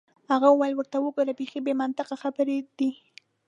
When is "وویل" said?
0.51-0.73